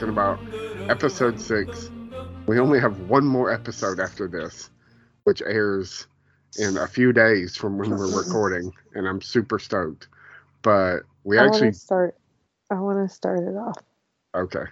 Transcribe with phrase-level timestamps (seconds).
[0.00, 0.40] talking about
[0.88, 1.90] episode six.
[2.46, 4.70] We only have one more episode after this,
[5.24, 6.06] which airs
[6.58, 10.08] in a few days from when we're recording, and I'm super stoked.
[10.62, 12.16] But we I actually start.
[12.70, 13.76] I want to start it off.
[14.34, 14.64] okay.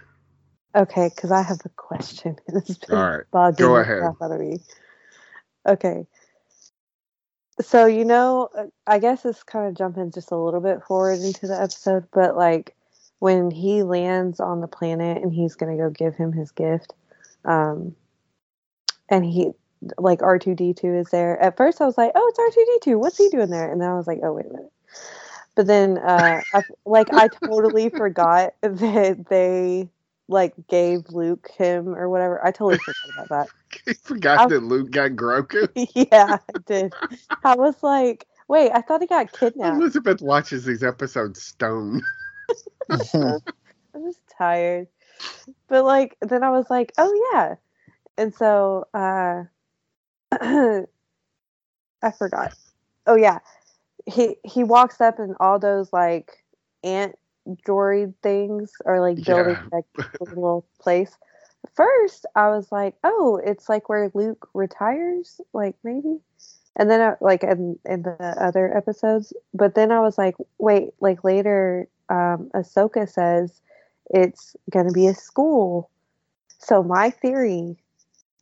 [0.75, 2.37] Okay, because I have a question.
[2.53, 4.01] Has been All right, bugging go ahead.
[4.01, 4.57] out of me.
[5.67, 6.07] Okay.
[7.61, 8.49] So you know,
[8.87, 12.35] I guess it's kind of jumping just a little bit forward into the episode, but
[12.35, 12.75] like
[13.19, 16.93] when he lands on the planet and he's gonna go give him his gift,
[17.45, 17.95] um,
[19.09, 19.51] and he
[19.97, 21.39] like R two D two is there.
[21.41, 22.99] At first, I was like, "Oh, it's R two D two.
[22.99, 24.71] What's he doing there?" And then I was like, "Oh, wait a minute."
[25.55, 29.89] But then, uh, I, like, I totally forgot that they
[30.27, 32.45] like gave Luke him or whatever.
[32.45, 33.49] I totally forgot about that
[33.87, 35.67] I forgot I- that Luke got Grogu.
[35.95, 36.93] yeah, I did.
[37.43, 39.77] I was like, wait, I thought he got kidnapped.
[39.79, 42.03] Elizabeth watches these episodes stone.
[43.95, 44.87] I'm just tired.
[45.67, 47.55] But like then I was like, oh yeah.
[48.17, 49.43] And so uh
[52.01, 52.53] I forgot.
[53.07, 53.39] Oh yeah.
[54.05, 56.43] He he walks up and all those like
[56.83, 57.17] ant
[57.67, 59.77] droid things are like building Yeah.
[59.77, 59.85] like
[60.21, 61.17] a little place.
[61.75, 66.19] First I was like, oh, it's like where Luke retires, like maybe.
[66.75, 70.91] And then I, like in in the other episodes, but then I was like, wait,
[71.01, 73.61] like later um Ahsoka says
[74.09, 75.89] it's going to be a school.
[76.57, 77.77] So my theory,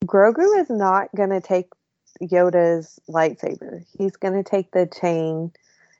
[0.06, 1.68] Grogu is not going to take
[2.22, 3.86] Yoda's lightsaber.
[3.98, 5.52] He's going to take the chain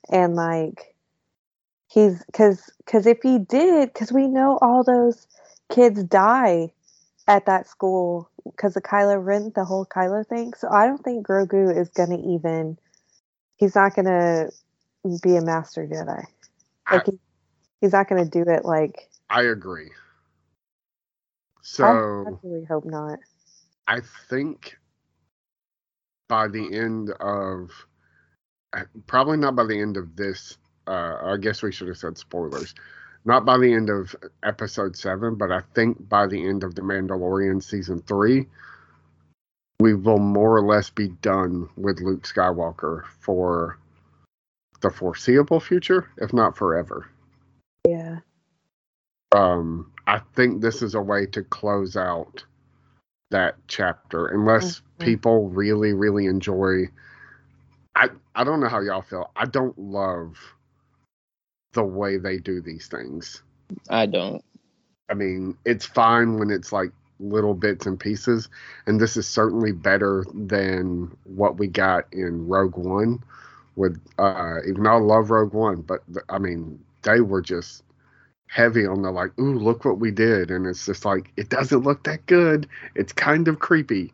[0.10, 0.96] and like
[1.90, 5.28] he's cuz cuz if he did cuz we know all those
[5.70, 6.72] kids die
[7.28, 10.54] at that school cuz of Kylo Ren the whole Kylo thing.
[10.54, 12.78] So I don't think Grogu is going to even
[13.58, 14.52] he's not going to
[15.22, 16.24] be a master Jedi.
[16.92, 17.20] Like he,
[17.82, 19.92] he's not going to do it like I agree.
[21.62, 23.20] So I really hope not.
[23.88, 24.00] I
[24.30, 24.78] think
[26.30, 27.72] by the end of
[28.74, 32.18] uh, probably not by the end of this uh I guess we should have said
[32.18, 32.74] spoilers.
[33.26, 36.82] Not by the end of episode 7, but I think by the end of The
[36.82, 38.48] Mandalorian season 3
[39.80, 43.78] we will more or less be done with Luke Skywalker for
[44.82, 47.08] the foreseeable future, if not forever.
[49.34, 52.46] Um i think this is a way to close out
[53.32, 55.00] that chapter unless Mhm.
[55.00, 56.86] people really really enjoy
[57.96, 60.38] i i don't know how y'all feel i don't love
[61.74, 63.44] the way they do these things
[63.90, 64.44] I don't.
[65.10, 68.50] i mean it's fine when it's like little bits and pieces
[68.88, 73.24] and this is certainly better than what we got in rogue one
[73.76, 77.84] with uh even though i love rogue one but i mean they were just
[78.48, 81.82] heavy on the like ooh look what we did and it's just like it doesn't
[81.82, 84.14] look that good it's kind of creepy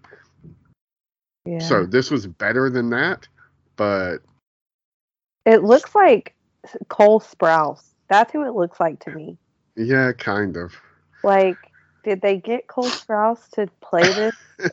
[1.46, 1.60] Yeah.
[1.60, 3.28] so this was better than that
[3.76, 4.18] but
[5.46, 6.34] it looks like
[6.88, 7.84] Cole Sprouse.
[8.08, 9.38] That's who it looks like to me.
[9.76, 10.74] yeah kind of
[11.24, 11.58] Like,
[12.04, 14.72] did they get Cole Sprouse to play this,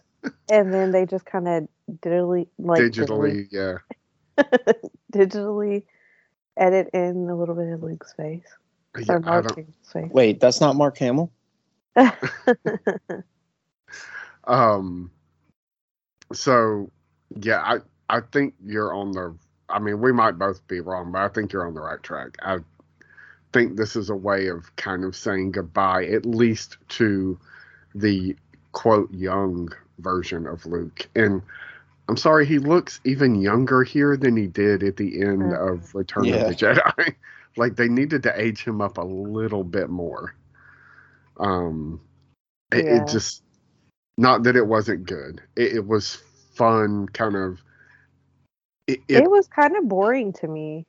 [0.51, 1.69] and then they just kind of
[2.01, 3.79] digitally, like digitally yeah
[4.39, 4.75] digitally,
[5.13, 5.83] digitally
[6.57, 8.47] edit in a little bit of Luke's face
[8.99, 10.11] yeah or i Mark don't Hamill's face?
[10.13, 11.31] Wait, that's not Mark Hamill.
[14.45, 15.11] Um.
[16.33, 16.91] So,
[17.41, 19.35] yeah, I I think you're on the.
[19.69, 22.37] I mean, we might both be wrong, but I think you're on the right track.
[22.43, 22.59] I
[23.53, 27.39] think this is a way of kind of saying goodbye, at least to
[27.95, 28.35] the
[28.73, 29.69] quote young
[29.99, 31.09] version of Luke.
[31.15, 31.43] And
[32.09, 35.75] I'm sorry, he looks even younger here than he did at the end Mhm.
[35.75, 36.37] of Return Yeah.
[36.37, 37.15] of the Jedi.
[37.57, 40.35] like they needed to age him up a little bit more.
[41.39, 42.01] Um,
[42.73, 42.97] it, Yeah.
[42.97, 43.43] it just
[44.19, 45.43] not that it wasn't good.
[45.57, 46.17] It, it was
[46.55, 47.63] fun, kind of.
[48.87, 50.85] It, it, it was kind of boring to me.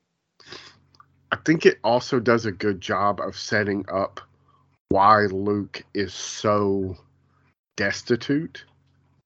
[1.31, 4.19] I think it also does a good job of setting up
[4.89, 6.97] why Luke is so
[7.77, 8.65] destitute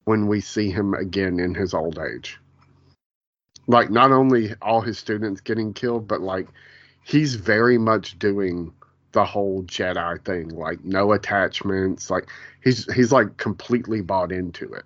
[0.03, 2.37] when we see him again in his old age.
[3.67, 6.47] Like, not only all his students getting killed, but like
[7.05, 8.73] he's very much doing
[9.13, 12.09] the whole Jedi thing, like no attachments.
[12.09, 12.27] Like
[12.61, 14.83] he's he's like completely bought into it.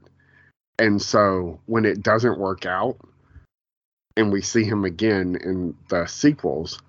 [0.77, 2.97] And so when it doesn't work out
[4.15, 6.79] and we see him again in the sequels,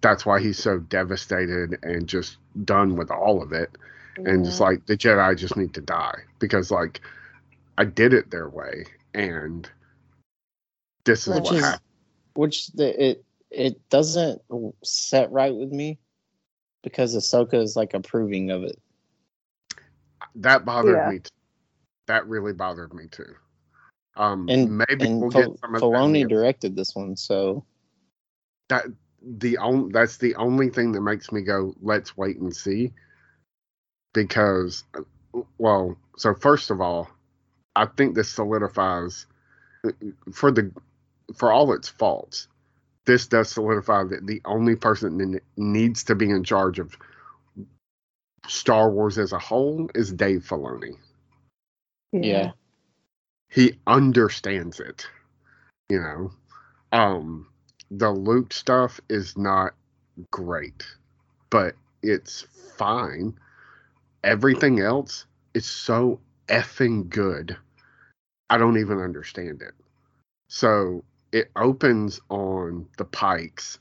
[0.00, 3.76] that's why he's so devastated and just done with all of it
[4.24, 7.00] and just like the jedi just need to die because like
[7.76, 8.84] i did it their way
[9.14, 9.68] and
[11.04, 11.82] this is Which what is happened
[12.34, 14.42] which the, it it doesn't
[14.82, 15.98] set right with me
[16.82, 18.78] because Ahsoka is like approving of it.
[20.36, 21.10] that bothered Yeah.
[21.10, 21.18] me.
[21.20, 21.30] Too.
[22.06, 23.34] That really bothered me too.
[24.16, 27.16] Um, And maybe and we'll Fil- get some of that Filoni the- directed this one,
[27.16, 27.64] so
[28.68, 28.86] that
[29.22, 32.92] the only that's the only thing that makes me go let's wait and see
[34.14, 34.84] because
[35.58, 37.08] well so first of all
[37.74, 39.26] i think this solidifies
[40.32, 40.70] for the
[41.34, 42.46] for all its faults
[43.06, 46.94] this does solidify that the only person that needs to be in charge of
[48.46, 50.96] star wars as a whole is dave filoni.
[52.12, 52.52] Yeah.
[53.48, 55.06] he understands it
[55.88, 56.30] you know?
[56.92, 57.48] Um
[57.90, 59.74] the luke stuff is not
[60.30, 60.84] great
[61.50, 63.34] but it's fine.
[64.24, 67.56] Everything else is so effing good
[68.50, 69.74] i don't even understand it.
[70.48, 73.78] So it opens on the pikes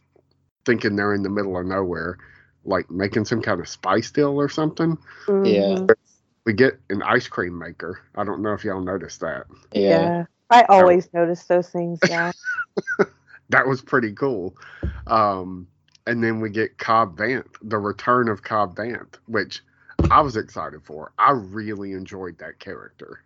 [0.65, 2.18] thinking they're in the middle of nowhere
[2.63, 4.97] like making some kind of spice deal or something
[5.44, 5.86] Yeah.
[6.45, 9.81] we get an ice cream maker i don't know if y'all noticed that Yeah.
[9.89, 10.25] Yeah.
[10.51, 12.00] I always notice those things.
[12.09, 12.31] Yeah.
[13.50, 14.56] that was pretty cool.
[15.07, 15.68] Um,
[16.06, 19.63] and then we get Cobb Vanth, the return of Cobb Vanth, which
[20.12, 21.12] I was excited for.
[21.18, 23.21] I really enjoyed that character,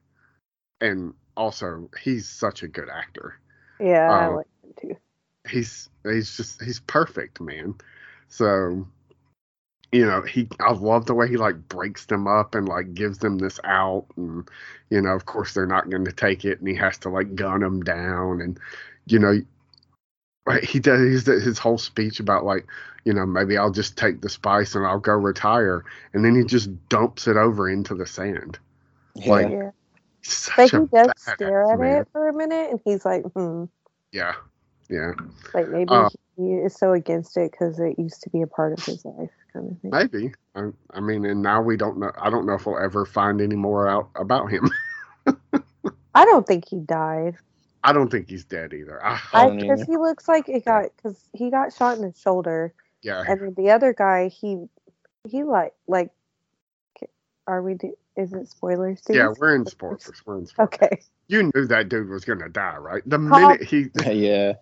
[0.79, 3.35] and also he's such a good actor.
[3.79, 4.09] Yeah.
[4.11, 4.97] I Um, like him too.
[5.49, 7.75] He's he's just he's perfect, man.
[8.27, 8.87] So,
[9.91, 13.19] you know, he I love the way he like breaks them up and like gives
[13.19, 14.47] them this out, and
[14.89, 17.35] you know, of course they're not going to take it, and he has to like
[17.35, 18.59] gun them down, and
[19.07, 19.41] you know,
[20.45, 22.67] right, he does his, his whole speech about like,
[23.05, 25.83] you know, maybe I'll just take the spice and I'll go retire,
[26.13, 28.59] and then he just dumps it over into the sand.
[29.15, 29.31] Yeah.
[29.31, 29.73] Like,
[30.23, 30.31] Yeah.
[30.31, 32.01] He's Like such he does stare at man.
[32.01, 33.65] it for a minute, and he's like, "Hmm."
[34.11, 34.33] Yeah,
[34.89, 35.13] yeah,
[35.53, 38.73] Like maybe Uh, he is so against it because it used to be a part
[38.73, 40.01] of his life, kind of thing.
[40.01, 40.31] maybe.
[40.55, 42.11] I, I mean, and now we don't know.
[42.19, 44.69] I don't know if we'll ever find any more out about him.
[46.15, 47.37] I don't think he died.
[47.83, 48.99] I don't think he's dead either.
[49.03, 49.19] I
[49.57, 53.39] Because he looks like it got because he got shot in his shoulder, Yeah, and
[53.41, 54.65] then the other guy, he
[55.27, 56.11] he like like,
[57.49, 57.73] are we?
[57.73, 59.01] Do, is it spoilers?
[59.01, 59.29] Do yeah.
[59.29, 60.09] we- We're in spoilers.
[60.25, 60.73] We're in spoilers.
[60.73, 61.01] Okay.
[61.27, 63.01] You knew that dude was gonna die, right?
[63.05, 63.39] The Huh?
[63.49, 64.53] minute he, yeah.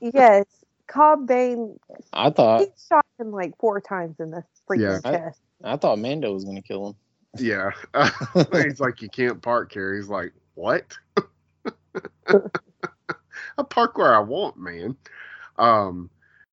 [0.00, 0.44] yes,
[0.86, 1.78] Cobb Bane.
[2.12, 5.10] I thought he shot him like four times in the freaking Yeah.
[5.10, 5.40] I- chest.
[5.62, 6.94] I thought Mando was gonna kill him.
[7.38, 7.70] yeah,
[8.52, 9.94] he's like, you can't park here.
[9.94, 10.84] He's like, what?
[12.28, 14.96] I park where I want, man.
[15.58, 16.10] Um,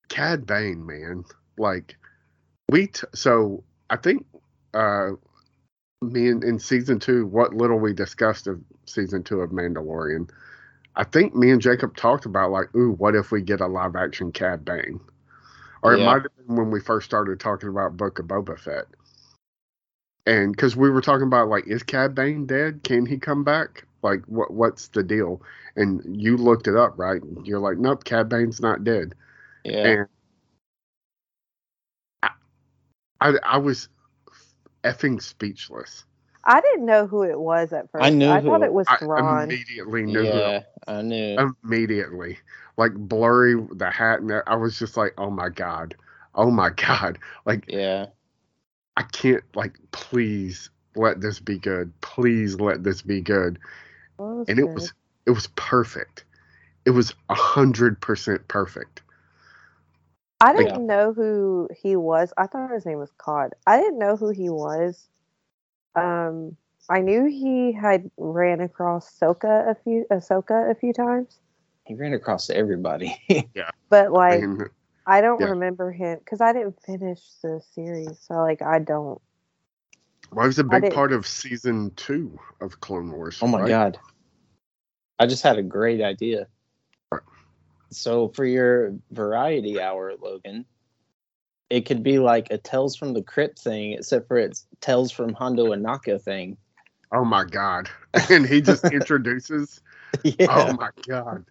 [0.08, 1.24] Cad Bane, man.
[1.58, 1.96] Like,
[2.70, 2.86] we.
[2.88, 4.24] T- so I think,
[4.74, 5.10] uh,
[6.02, 10.28] me in, in season two, what little we discussed of season two of Mandalorian,
[10.96, 13.96] I think me and Jacob talked about like, ooh, what if we get a live
[13.96, 15.00] action Cad Bane?
[15.82, 18.84] Or it might have been when we first started talking about Book of Boba Fett.
[20.26, 22.84] And because we were talking about like, is Cad Bane dead?
[22.84, 23.84] Can he come back?
[24.02, 25.42] Like, what what's the deal?
[25.74, 27.20] And you looked it up, right?
[27.44, 29.14] You're like, nope, Cad Bane's not dead.
[29.64, 29.86] Yeah.
[29.86, 30.06] And
[32.22, 32.30] I,
[33.20, 33.88] I, I was
[34.84, 36.04] effing speechless.
[36.44, 38.04] I didn't know who it was at first.
[38.04, 40.62] I knew I thought it was I immediately knew who yeah.
[40.88, 41.54] I knew.
[41.62, 42.38] immediately.
[42.76, 45.94] Like blurry, the hat, and I was just like, oh my god,
[46.34, 47.18] oh my god.
[47.44, 48.06] Like yeah.
[48.96, 49.44] I can't.
[49.54, 51.92] Like please let this be good.
[52.00, 53.58] Please let this be good.
[54.18, 54.92] Well, was And it was
[55.26, 56.24] it was perfect.
[56.84, 59.02] It was a hundred percent perfect.
[60.42, 62.32] I didn't know who he was.
[62.36, 63.52] I thought his name was Cod.
[63.66, 65.08] I didn't know who he was.
[65.94, 66.56] Um,
[66.88, 71.38] I knew he had ran across Soka a few Ahsoka a few times,
[71.84, 73.16] He ran across everybody.
[73.54, 73.70] Yeah.
[73.88, 74.66] But like mean,
[75.06, 75.48] I don't yeah.
[75.48, 78.18] remember him because I didn't finish the series.
[78.20, 79.20] So like I don't.
[80.32, 83.38] well, it was a big part of season two of Clone Wars.
[83.42, 83.68] oh my right?
[83.68, 83.98] god.
[85.18, 86.48] I just had a great idea.
[87.92, 87.96] What?
[87.96, 90.64] So for your variety hour, Logan,
[91.70, 95.32] it could be like a Tales from the Crypt thing, except for it's Tales from
[95.34, 96.56] Hondo Ohnaka thing.
[97.12, 97.88] Oh my god!
[98.30, 99.80] And he just introduces.
[100.22, 100.46] yeah.
[100.48, 101.44] Oh my god,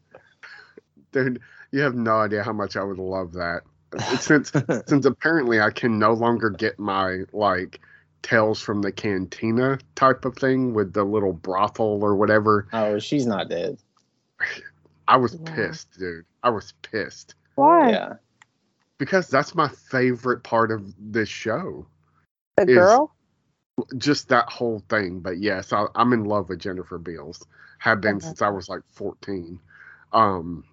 [1.12, 1.40] dude!
[1.72, 3.62] You have no idea how much I would love that.
[4.22, 4.52] Since
[4.88, 7.82] since apparently I can no longer get my like
[8.22, 12.68] tales from the cantina type of thing with the little brothel or whatever.
[12.72, 13.78] oh, she's not dead.
[15.10, 15.56] I was Yeah.
[15.56, 16.24] pissed, dude.
[16.44, 18.14] I was pissed Why Yeah.
[18.98, 21.86] because that's my favorite part of this show.
[22.58, 23.16] the girl?
[23.98, 25.20] Just that whole thing.
[25.22, 27.46] But yes, I, I'm in love with Jennifer Beals.
[27.80, 28.28] Have been Okay.
[28.28, 29.60] since I was like 14.
[30.14, 30.64] Um,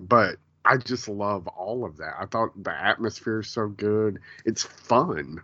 [0.00, 2.14] but I just love all of that.
[2.20, 4.20] I thought the atmosphere is so good.
[4.44, 5.40] It's fun.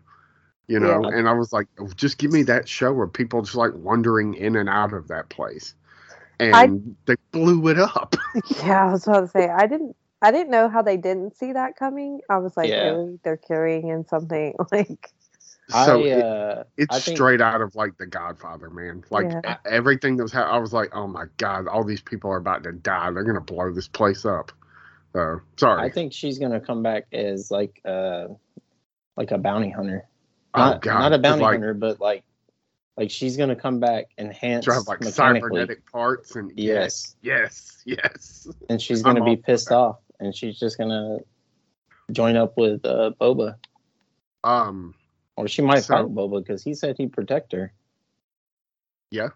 [0.69, 1.19] You know, Yeah.
[1.19, 4.35] and I was like, "Oh, just give me that show where people just like wandering
[4.35, 5.75] in and out of that place.
[6.41, 8.15] And I- they blew it up.
[8.65, 11.53] Yeah, I was about to say I didn't I didn't know how they didn't see
[11.53, 12.21] that coming.
[12.31, 12.91] I was like, Yeah.
[12.91, 13.19] really?
[13.23, 15.11] They're carrying in something like
[15.71, 19.05] so I, it- uh, it's I think- straight out of like The Godfather, man.
[19.11, 19.57] Like Yeah.
[19.67, 22.65] everything that was happening, I was like, oh my god, all these people are about
[22.65, 23.11] to die.
[23.13, 24.53] They're gonna blow this place up.
[25.15, 25.83] So sorry.
[25.83, 28.27] I think she's gonna come back as like uh
[29.17, 30.05] like a bounty hunter.
[30.55, 32.25] oh Not, god, not a bounty like, hunter, but like
[32.97, 35.49] like she's gonna come back enhanced drive like mechanically.
[35.51, 37.17] cybernetic parts and Yes.
[37.23, 38.47] yes, yes.
[38.69, 39.77] And she's gonna be all for pissed that.
[39.77, 41.19] off and she's just gonna
[42.13, 43.57] join up with uh Boba.
[44.45, 44.95] Um,
[45.37, 47.73] Or she might So- fight Boba because he said he'd protect her.
[49.11, 49.31] yeah,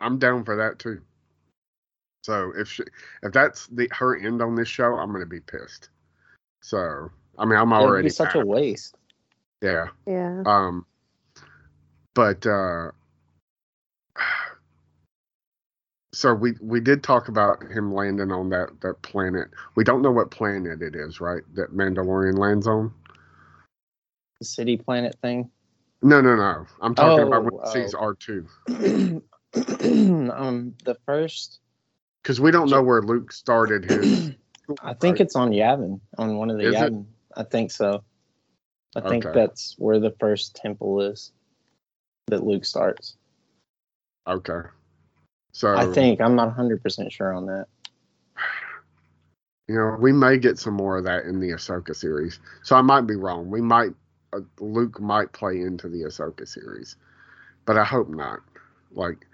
[0.00, 1.00] I'm down for that too.
[2.24, 2.82] So if she,
[3.22, 5.90] if that's the her end on this show, I'm gonna be pissed.
[6.62, 8.42] So I mean, I'm It would already be such mad.
[8.42, 8.96] a waste.
[9.62, 9.88] yeah.
[10.06, 10.42] yeah.
[10.46, 10.84] Um,
[12.16, 12.90] but uh,
[16.14, 19.48] so we we did talk about him landing on that that planet.
[19.76, 21.42] We don't know what planet it is, right?
[21.54, 22.92] That Mandalorian lands on.
[24.40, 25.50] The city planet thing.
[26.02, 26.66] No, no, no.
[26.80, 27.98] I'm talking Oh, about when he sees oh.
[28.00, 28.46] R two
[30.34, 31.60] um the first
[32.22, 34.32] because we don't know where Luke started his.
[34.82, 36.92] I think it's on Yavin, on one of the Is it?
[36.92, 37.04] Yavin.
[37.36, 38.02] I think so.
[38.96, 41.32] I think that's where the first temple is
[42.28, 43.16] that Luke starts.
[44.26, 44.68] okay.
[45.52, 47.66] So I think I'm not 100% sure on that.
[49.68, 52.40] you know we may get some more of that in the Ahsoka series.
[52.62, 53.50] So I might be wrong.
[53.50, 53.92] We might
[54.34, 56.96] uh, Luke might play into the Ahsoka series,
[57.64, 58.40] but I hope not.
[58.92, 59.26] Like,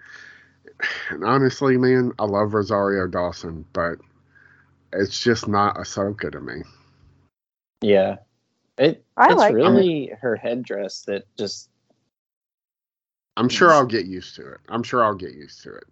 [1.09, 3.97] and honestly, man, I love Rosario Dawson, but
[4.93, 6.61] it's just not Ahsoka to me.
[7.81, 8.17] Yeah.
[8.77, 11.69] It I it's like- really her headdress that just
[13.35, 14.59] I'm sure I'll get used to it.
[14.69, 15.85] I'm sure I'll get used to it.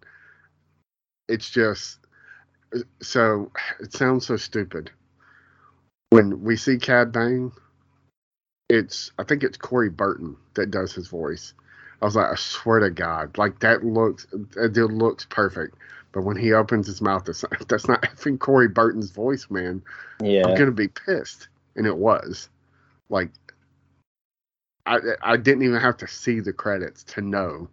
[1.28, 1.98] It's just
[3.00, 4.90] so it sounds so stupid.
[6.10, 7.52] When we see Cad Bane,
[8.68, 11.54] it's I think it's Corey Burton that does his voice.
[12.00, 15.76] I was like, I swear to God, like that looks it looks perfect.
[16.12, 19.82] But when he opens his mouth, that's not, that's not effing Corey Burton's voice, man.
[20.22, 22.48] Yeah, I'm gonna be pissed, and it was.
[23.08, 23.30] Like,
[24.86, 27.68] I I didn't even have to see the credits to know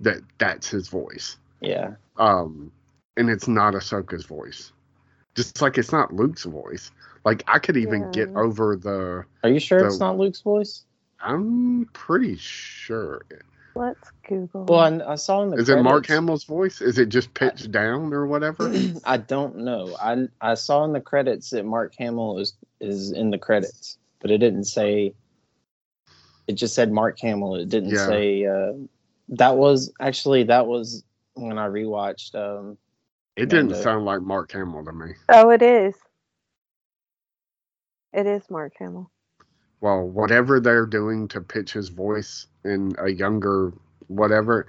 [0.00, 1.36] that that's his voice.
[1.60, 1.94] Yeah.
[2.16, 2.72] Um,
[3.16, 4.72] and it's not Ahsoka's voice.
[5.34, 6.90] Just like it's not Luke's voice.
[7.24, 9.24] Like I could even get over the.
[9.44, 10.84] Are you sure it's not Luke's voice?
[11.20, 13.22] I'm pretty sure.
[13.74, 14.64] Let's Google.
[14.64, 16.80] Well, I, I saw in the Is it Mark Hamill's voice?
[16.80, 18.72] Is it just pitched down or whatever?
[19.04, 19.96] I don't know.
[20.00, 24.30] I I saw in the credits that Mark Hamill is is in the credits, but
[24.30, 25.14] it didn't say.
[26.50, 27.54] It just said Mark Hamill.
[27.54, 28.06] It didn't Yeah.
[28.06, 28.44] say.
[28.44, 28.72] Uh,
[29.28, 31.04] that was actually that was
[31.34, 32.34] when I rewatched.
[32.34, 32.76] Um,
[33.36, 33.82] It didn't Mando.
[33.84, 35.12] sound like Mark Hamill to me.
[35.28, 35.94] oh, it is.
[38.12, 39.10] It is Mark Hamill.
[39.80, 43.72] well, whatever they're doing to pitch his voice in a younger
[44.08, 44.66] whatever,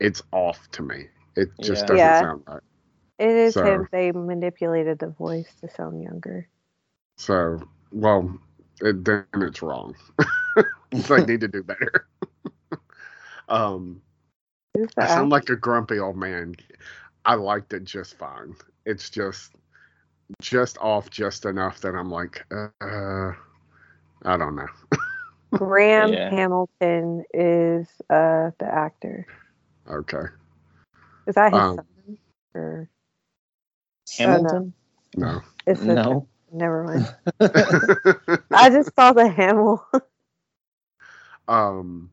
[0.00, 1.06] it's off to me.
[1.36, 1.86] It just Yeah.
[1.86, 2.20] doesn't Yeah.
[2.22, 2.62] sound right.
[3.18, 3.88] It is So- him.
[3.92, 6.48] They manipulated the voice to sound younger.
[7.18, 7.60] So,
[7.92, 8.36] well,
[8.80, 9.94] it, then it's wrong.
[10.90, 12.06] they need to do better.
[13.48, 14.02] um,
[14.98, 16.54] I sound like a grumpy old man.
[17.24, 18.54] I liked it just fine.
[18.84, 19.54] It's just,
[20.40, 23.32] just off just enough that I'm like, uh,
[24.24, 24.68] I don't know.
[25.54, 26.30] Graham Yeah.
[26.30, 29.26] Hamilton is uh the actor.
[29.88, 30.24] Okay,
[31.26, 32.18] Is that his Um, son?
[32.54, 32.88] Or
[34.18, 34.74] Hamilton?
[35.18, 35.42] Oh, no.
[35.66, 35.94] is it?
[35.94, 36.26] no.
[36.52, 37.08] Never mind.
[38.52, 39.86] I just saw the Hamill.
[41.48, 42.10] Um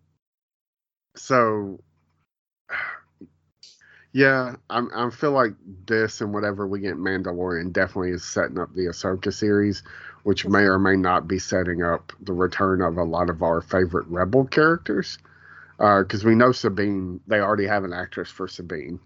[1.15, 1.79] so
[4.13, 5.53] yeah i'm i feel like
[5.85, 9.83] this and whatever we get mandalorian definitely is setting up the ahsoka series
[10.23, 13.61] which may or may not be setting up the return of a lot of our
[13.61, 15.19] favorite rebel characters
[15.77, 18.99] because we know sabine they already have an actress for sabine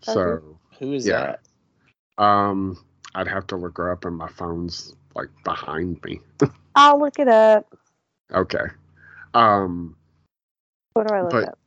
[0.00, 1.08] so Who is Yeah.
[1.08, 1.40] that?
[2.18, 2.78] um
[3.16, 6.20] i'd have to look her up and my phone's like behind me
[6.74, 7.66] I'll look it up.
[8.34, 8.66] okay
[9.38, 9.96] um
[10.94, 11.58] What do I look But- up?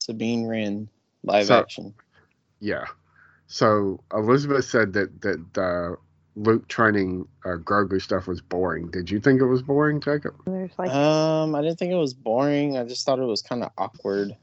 [0.00, 0.88] Sabine Wren,
[1.24, 1.94] live So- action.
[2.60, 2.86] Yeah.
[3.46, 5.96] So Elizabeth said that that uh,
[6.36, 8.90] Luke training uh, Grogu stuff was boring.
[8.90, 10.34] Did you think it was boring, Jacob?
[10.46, 12.78] Like Um, I didn't think it was boring.
[12.78, 14.36] I just thought it was kind of awkward.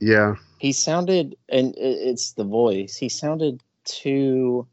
[0.00, 0.34] Yeah.
[0.58, 2.96] He sounded, and it's the voice.
[2.96, 4.66] He sounded too,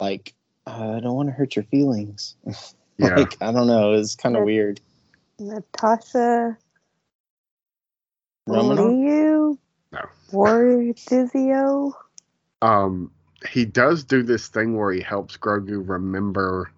[0.00, 0.34] like,
[0.66, 2.36] uh, I don't want to hurt your feelings.
[2.98, 3.14] Yeah.
[3.16, 4.80] Like I don't know, it's kind of weird.
[5.38, 6.56] Natasha
[8.46, 8.86] Romanoff?
[8.86, 9.58] Liu
[9.92, 10.00] No.
[10.32, 11.92] Bordizzo.
[12.60, 13.10] Um,
[13.48, 16.72] he does do this thing where he helps Grogu remember,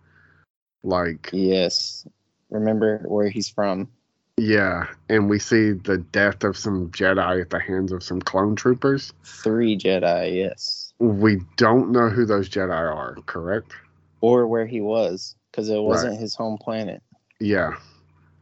[0.83, 2.07] like, Yes.
[2.51, 3.89] Remember where he's from.
[4.37, 8.57] yeah, and we see the death of some Jedi at the hands of some clone
[8.57, 9.13] troopers.
[9.25, 10.93] Three Jedi, yes.
[10.99, 13.73] We don't know who those Jedi are, correct?
[14.21, 17.03] Or where he was, because it wasn't his home planet.
[17.41, 17.77] Yeah.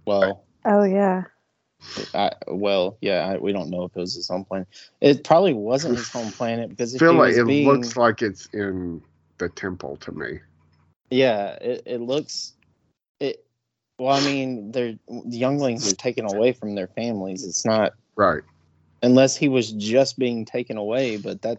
[0.07, 1.25] Well, Oh yeah.
[2.13, 4.67] I, well, yeah, I, we don't know if it was his home planet.
[5.01, 7.97] It probably wasn't his home planet because I feel he like was it being, looks
[7.97, 9.01] like it's in
[9.39, 10.41] the temple to me.
[11.11, 12.55] yeah, it, it looks
[13.21, 13.45] it.
[13.99, 17.45] Well, I mean, they're the younglings are taken away from their families.
[17.45, 18.43] It's not Right.
[19.03, 21.59] unless he was just being taken away, but that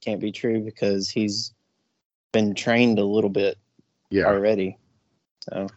[0.00, 1.52] can't be true because he's
[2.32, 3.56] been trained a little bit
[4.10, 4.26] Yeah.
[4.26, 4.78] already.
[5.48, 5.68] So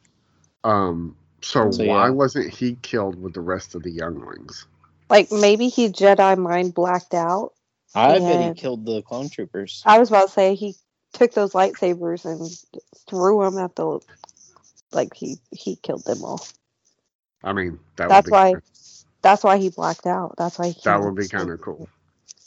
[0.63, 1.15] Um.
[1.41, 2.11] So, So, why yeah.
[2.11, 4.67] wasn't he killed with the rest of the younglings?
[5.09, 7.53] Like maybe he Jedi mind blacked out.
[7.95, 9.85] I bet he killed the clone troopers.
[9.85, 10.75] I was about to say he
[11.13, 12.49] took those lightsabers and
[13.09, 13.99] threw them at the
[14.91, 16.45] like he he killed them all.
[17.43, 18.55] I mean, that That's would be why
[19.21, 20.35] That's why he blacked out.
[20.37, 21.89] That's why he that would be kind of cool.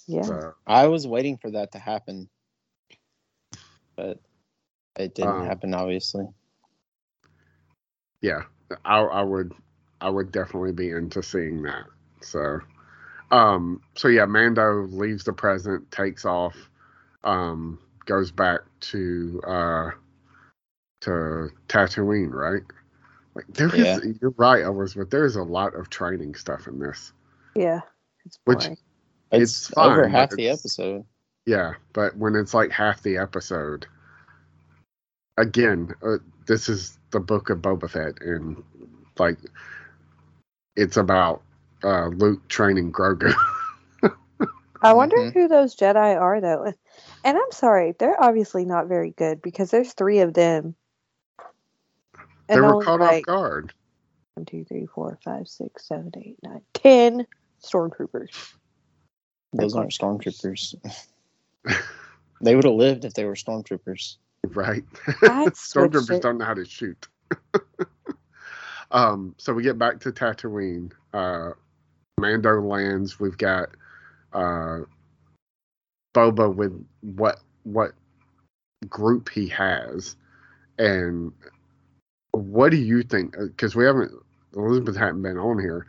[0.06, 0.28] yeah.
[0.28, 2.28] So, I was waiting for that to happen,
[3.96, 4.20] but
[4.96, 5.74] it didn't Um, happen.
[5.74, 6.26] Obviously,
[8.22, 8.42] yeah,
[8.84, 9.52] I, I would
[10.00, 11.84] I would definitely be into seeing that.
[12.22, 12.60] So,
[13.30, 16.56] um, so yeah, Mando leaves the present, takes off,
[17.24, 19.90] um, goes back to uh
[21.02, 22.62] to Tatooine, right?
[23.34, 24.12] Like there is, Yeah.
[24.20, 25.10] you're right, Elizabeth.
[25.10, 27.12] There's a lot of training stuff in this.
[27.54, 27.80] Yeah.
[28.24, 28.80] It's Which- it's,
[29.32, 31.04] it's fine, over but half the episode.
[31.46, 33.86] Yeah, but when it's like half the episode,
[35.38, 38.62] again, uh, this is the book of Boba Fett, and
[39.18, 39.38] like
[40.76, 41.42] it's about
[41.84, 43.32] uh, Luke training Grogu.
[44.82, 45.32] I wonder Mhm.
[45.32, 46.72] who those Jedi are though.
[47.24, 50.74] And I'm sorry, they're obviously not very good because there's three of them.
[52.48, 53.72] they And were only caught like off guard.
[54.34, 57.26] one, two, three, four, five, six, seven, eight, nine, ten
[57.64, 58.54] stormtroopers.
[59.52, 60.74] Those aren't stormtroopers.
[62.40, 64.16] they would have lived if they were stormtroopers.
[64.54, 64.84] Right.
[65.22, 66.22] Stormtroopers it.
[66.22, 67.06] don't know how to shoot.
[68.90, 70.92] um, so we get back to Tatooine.
[71.14, 71.50] Uh,
[72.20, 73.20] Mando lands.
[73.20, 73.70] We've got
[74.32, 74.80] uh,
[76.14, 77.92] Boba with what what
[78.88, 80.16] group he has,
[80.78, 81.32] and
[82.32, 83.36] what do you think?
[83.38, 84.12] Because we haven't
[84.54, 85.86] Elizabeth hadn't been on here.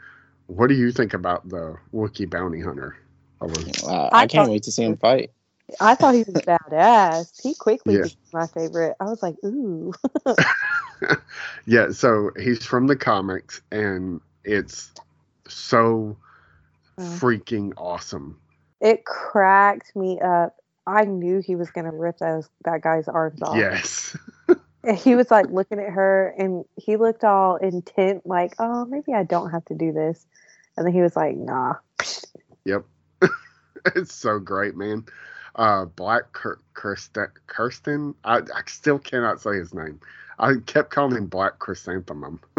[0.47, 2.97] What do you think about the Wookiee bounty hunter?
[3.41, 3.83] Elizabeth?
[3.83, 5.31] Uh, I I can't wait to see him fight.
[5.79, 7.41] I thought he was badass.
[7.41, 8.03] He quickly Yeah.
[8.03, 8.95] became my favorite.
[8.99, 9.93] I was like, ooh.
[11.65, 14.91] yeah, so he's from the comics, and it's
[15.47, 16.17] so
[16.97, 17.01] Oh.
[17.01, 18.39] freaking awesome.
[18.81, 20.55] It cracked me up.
[20.85, 23.57] I knew he was gonna rip those that guy's arms off.
[23.57, 24.17] Yes.
[24.97, 29.23] He was like looking at her and he looked all intent, like, oh, maybe I
[29.23, 30.25] don't have to do this.
[30.75, 31.75] And then he was like, nah.
[32.65, 32.83] Yep.
[33.95, 35.05] it's so great, man.
[35.55, 39.99] Uh, Black Kir- Kirsten, Kirsten I, I still cannot say his name.
[40.39, 42.39] I kept calling him Black Chrysanthemum.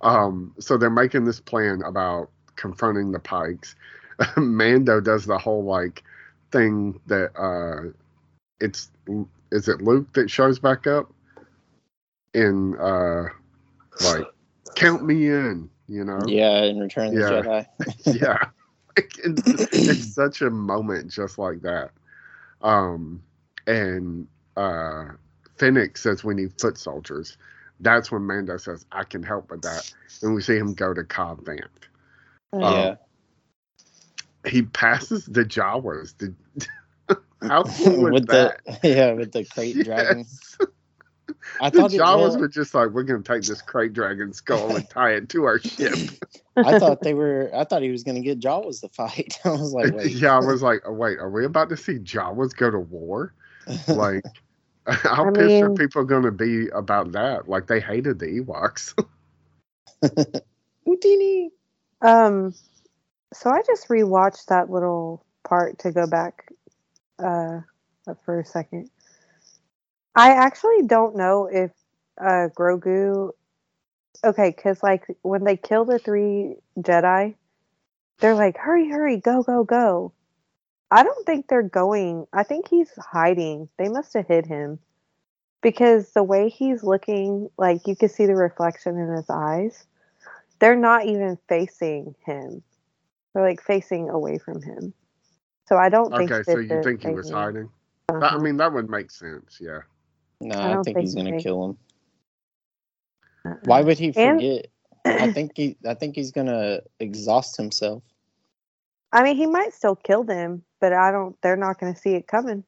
[0.00, 3.74] Um, so they're making this plan about confronting the Pikes.
[4.36, 6.04] Mando does the whole like
[6.52, 7.90] thing that uh,
[8.60, 8.90] it's
[9.50, 11.10] is it Luke that shows back up
[12.34, 13.28] in uh,
[14.04, 14.26] like
[14.76, 16.20] count me in, you know?
[16.26, 17.42] yeah, in Return of the Yeah.
[17.42, 17.66] Jedi.
[18.20, 18.38] yeah.
[18.96, 21.90] It's, it's such a moment just like that.
[22.62, 23.22] Um,
[23.66, 24.26] and
[24.56, 25.04] uh,
[25.58, 27.36] Fennec says we need foot soldiers.
[27.80, 29.92] That's when Mando says, I can help with that.
[30.22, 31.68] And we see him go to Cobb Vanth.
[32.52, 32.94] Um, yeah.
[34.46, 36.14] He passes the Jawas.
[36.18, 36.34] The,
[37.42, 38.60] how cool with that?
[38.64, 40.26] the yeah, with the krayt dragon.
[41.60, 41.60] Yes.
[41.60, 43.92] I The thought it, Jawas well, were just like, we're going to take this krayt
[43.92, 45.98] dragon skull and tie it to our ship.
[46.56, 47.50] I thought they were.
[47.54, 49.38] I thought he was going to get Jawas to fight.
[49.44, 50.12] I was like, wait.
[50.12, 53.34] yeah, I was like, oh, wait, are we about to see Jawas go to war?
[53.88, 54.24] Like,
[54.86, 57.48] how I pissed are people going to be about that?
[57.48, 58.94] Like, they hated the Ewoks.
[60.84, 61.50] Houdini.
[62.02, 62.54] Um,
[63.32, 66.52] so I just rewatched that little part to go back
[67.18, 67.60] uh,
[68.24, 68.90] for a second.
[70.14, 71.70] I actually don't know if
[72.20, 73.30] uh, Grogu.
[74.24, 77.34] Okay, because like when they kill the three Jedi,
[78.20, 80.12] they're like, "Hurry, hurry, go, go, go!"
[80.90, 82.26] I don't think they're going.
[82.32, 83.68] I think he's hiding.
[83.78, 84.78] They must have hid him
[85.62, 89.86] because the way he's looking, like you can see the reflection in his eyes.
[90.60, 92.62] They're not even facing him.
[93.34, 94.94] They're like facing away from him.
[95.66, 96.30] So I don't think.
[96.30, 97.70] Okay, so you think he was hiding?
[98.08, 98.38] That- I Uh-huh.
[98.38, 99.58] mean, that would make sense.
[99.60, 99.80] Yeah.
[100.44, 101.78] No, I I, think, think he's gonna they- kill him.
[103.46, 103.54] Uh-uh.
[103.64, 104.66] Why would he And- forget?
[105.06, 108.02] I think he I think he's gonna exhaust himself.
[109.12, 111.40] I mean, he might still kill them, but I don't.
[111.42, 112.64] They're not going to see it coming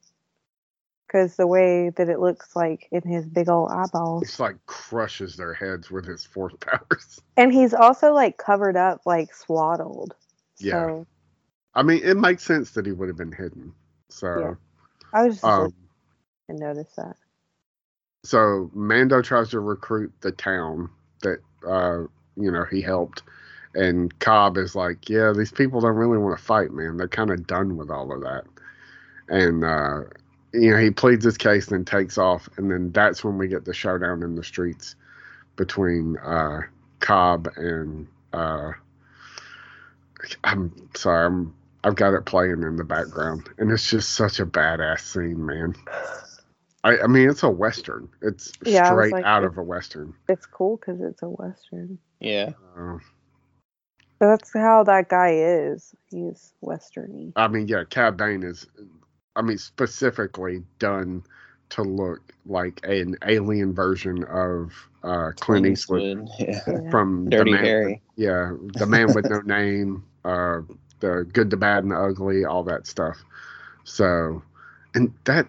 [1.07, 5.37] because the way that it looks like in his big old eyeballs, He's like crushes
[5.37, 7.21] their heads with his force powers.
[7.37, 10.15] and he's also like covered up, like swaddled.
[10.59, 10.73] Yeah.
[10.87, 11.07] So
[11.75, 13.73] I mean, it makes sense that he would have been hidden.
[14.11, 14.55] So, Yeah.
[15.12, 15.75] I was just um,
[16.49, 17.17] and noticed that.
[18.27, 20.91] So Mando tries to recruit the town
[21.23, 22.03] that uh,
[22.37, 23.23] you know he helped,
[23.75, 26.97] and Cobb is like, "Yeah, these people don't really want to fight, man.
[26.97, 28.45] They're kind of done with all of that."
[29.29, 30.01] And uh,
[30.53, 33.65] you know, he pleads his case, then takes off, and then that's when we get
[33.65, 34.97] the showdown in the streets
[35.57, 36.61] between uh,
[37.01, 38.73] Cobb and uh,
[40.45, 44.47] I'm sorry, I'm I've got it playing in the background, and it's just such a
[44.47, 45.75] badass scene, man.
[46.87, 48.09] I, I mean, it's a western.
[48.22, 50.14] It's Yeah, I was straight like, out it- of a western.
[50.29, 51.99] It's cool because it's a western.
[52.20, 52.53] Yeah.
[52.79, 52.99] Uh,
[54.20, 55.94] That's how that guy is.
[56.11, 57.33] He's westerny.
[57.37, 58.66] I mean, yeah, Cad Bane is,
[59.35, 61.25] I mean, specifically done
[61.70, 64.72] to look like an alien version of
[65.03, 66.61] uh, Clint Eastwood Yeah.
[66.66, 66.90] Yeah.
[66.90, 68.03] from Dirty the man, Harry.
[68.16, 70.61] Yeah, the man with no name, uh,
[71.01, 73.18] the good, the bad, and the ugly, all that stuff.
[73.85, 74.42] So,
[74.94, 75.46] and that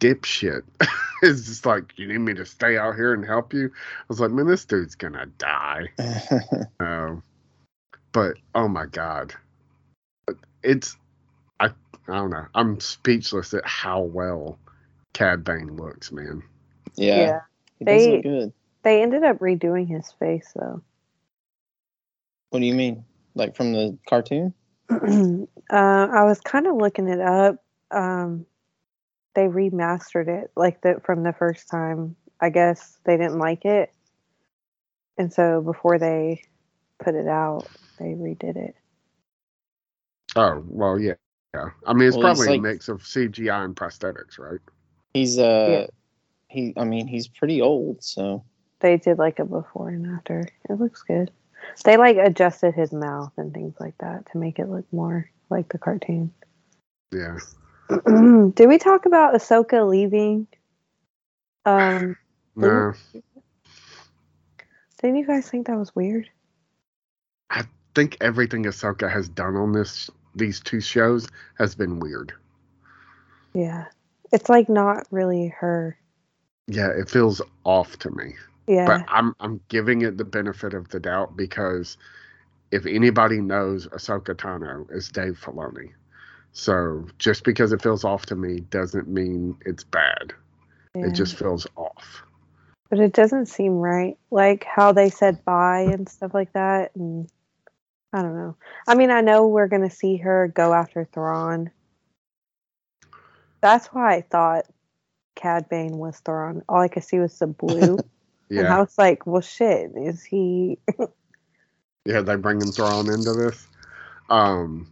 [0.00, 0.62] dipshit
[1.22, 3.66] is just like, you need me to stay out here and help you?
[3.66, 5.88] I was like, man, this dude's gonna die.
[6.80, 7.22] Um,
[8.12, 9.34] but oh my god,
[10.62, 10.96] it's
[11.60, 11.66] I
[12.08, 12.46] I don't know.
[12.54, 14.58] I'm speechless at how well
[15.14, 16.42] Cad Bane looks, man.
[16.96, 17.40] yeah.
[17.78, 18.52] He does They- look good.
[18.82, 20.82] They ended up redoing his face though.
[22.50, 23.04] What do you mean?
[23.34, 24.52] Like from the cartoon?
[24.90, 24.96] uh,
[25.72, 27.56] I was kind of looking it up.
[27.90, 28.44] Um,
[29.34, 32.16] they remastered it like the from the first time.
[32.40, 33.92] I guess they didn't like it,
[35.16, 36.42] and so before they
[36.98, 37.66] put it out,
[37.98, 38.76] they redid it.
[40.36, 41.14] Oh well, yeah,
[41.54, 41.70] yeah.
[41.86, 44.60] I mean, it's Well, probably like- a mix of CGI and prosthetics, right?
[45.14, 45.86] He's uh Yeah.
[46.48, 48.44] he I mean he's pretty old, so
[48.80, 50.48] They did like a before and after.
[50.68, 51.30] It looks good.
[51.84, 55.68] They like adjusted his mouth and things like that to make it look more like
[55.70, 56.32] the cartoon.
[57.12, 57.38] Yeah.
[57.88, 60.46] Did we talk about Ahsoka leaving?
[61.64, 62.16] Um,
[62.56, 62.92] No,
[65.00, 66.30] didn't you guys think that was weird?
[67.50, 72.32] I think everything Ahsoka has done on this these two shows has been weird.
[73.54, 73.86] Yeah.
[74.32, 75.98] It's like not really her.
[76.66, 78.34] Yeah, it feels off to me.
[78.66, 78.86] Yeah.
[78.86, 81.98] But I'm I'm giving it the benefit of the doubt because
[82.70, 85.92] if anybody knows Ahsoka Tano, it's Dave Filoni.
[86.54, 90.32] So just because it feels off to me doesn't mean it's bad.
[90.94, 91.06] yeah.
[91.06, 92.22] It just feels off.
[92.88, 94.16] But it doesn't seem right.
[94.30, 96.92] Like how they said bye and stuff like that.
[96.94, 97.28] And
[98.12, 98.56] I don't know.
[98.86, 101.72] I mean, I know we're going to see her go after Thrawn.
[103.60, 104.66] That's why I thought
[105.34, 106.62] Cad Bane was Thrawn.
[106.68, 107.98] All I could see was the blue.
[108.50, 110.78] And I was like, well, shit, is he.
[112.04, 113.66] yeah, they bringing Thrawn into this.
[114.30, 114.86] Um,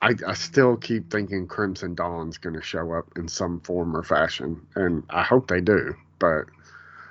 [0.00, 4.02] I I still keep thinking Crimson Dawn's going to show up in some form or
[4.02, 5.94] fashion, and I hope they do.
[6.18, 6.44] But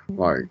[0.08, 0.44] like,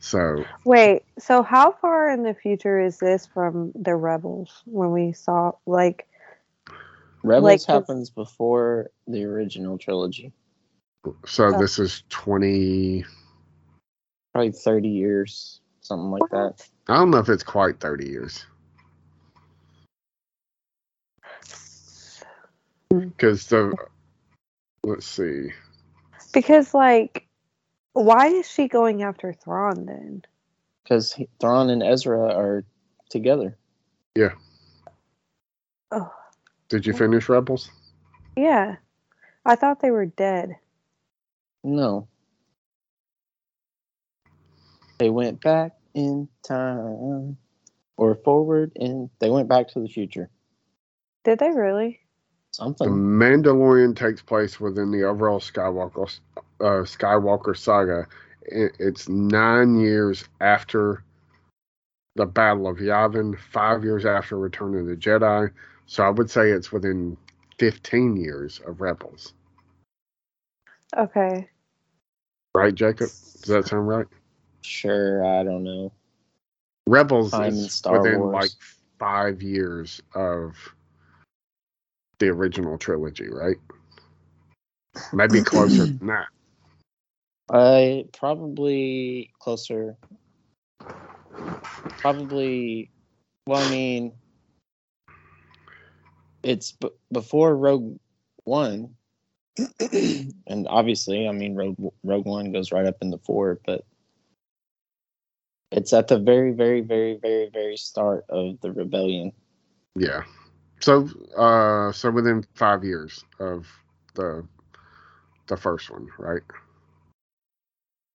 [0.00, 5.12] so Wait, so how far in the future is this from the Rebels when we
[5.12, 6.08] saw, like,
[7.22, 10.32] Rebels Like, 'cause- happens before the original trilogy.
[11.26, 11.58] so Oh.
[11.60, 13.04] this is twenty.
[14.32, 16.68] Probably thirty years, something like that.
[16.88, 18.44] I don't know if it's quite 30 years
[23.20, 23.74] because the
[24.84, 25.50] let's see
[26.32, 27.26] Because, like,
[27.92, 30.22] why is she going after Thrawn then?
[30.82, 32.64] Because Thrawn and Ezra are
[33.10, 33.58] together.
[34.16, 34.32] Yeah.
[35.90, 36.10] Oh,
[36.68, 37.70] did you finish rebels
[38.36, 38.76] yeah.
[39.44, 40.56] I thought they were dead.
[41.62, 42.08] No.
[44.98, 47.36] They went back in time.
[47.96, 50.30] Or forward and they went back to the future.
[51.24, 52.00] Did they really?
[52.82, 52.90] The Something.
[52.90, 56.18] mandalorian takes place within the overall skywalker
[56.60, 58.06] uh, skywalker saga
[58.44, 61.04] It- it's nine years after
[62.16, 65.50] the battle of yavin five years after return of the jedi
[65.86, 67.16] so i would say it's within
[67.58, 69.34] 15 years of rebels
[70.96, 71.48] Okay.
[72.54, 73.12] Right, Jacob?
[73.42, 74.06] Does that sound right?
[74.62, 75.92] Sure, I don't know.
[76.88, 78.32] Rebels Time is Star within Wars.
[78.32, 78.52] like
[78.98, 80.56] five years of
[82.20, 83.56] the original trilogy, right?
[85.12, 86.26] Maybe closer than that.
[87.50, 89.96] I probably closer.
[91.98, 92.90] Probably.
[93.46, 94.12] Well, I mean,
[96.44, 97.98] it's b- before Rogue
[98.44, 98.94] One,
[99.80, 103.84] and obviously, I mean, Rogue Rogue One goes right up in the four, but
[105.72, 109.32] it's at the very, very, very, very, very start of the rebellion.
[109.96, 110.22] Yeah.
[110.80, 113.66] So, uh, so within five years of
[114.14, 114.46] the
[115.46, 116.42] the first one, right?